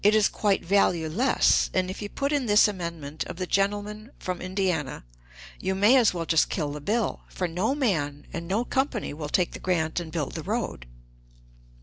[0.03, 4.41] It is quite valueless; and if you put in this amendment of the gentleman from
[4.41, 5.03] Indiana,
[5.59, 9.29] you may as well just kill the bill, for no man and no company will
[9.29, 10.87] take the grant and build the road."